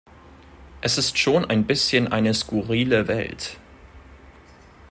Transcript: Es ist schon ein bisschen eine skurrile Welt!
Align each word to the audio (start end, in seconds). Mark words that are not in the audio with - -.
Es 0.81 0.97
ist 0.97 1.19
schon 1.19 1.45
ein 1.45 1.67
bisschen 1.67 2.07
eine 2.11 2.33
skurrile 2.33 3.07
Welt! 3.07 3.59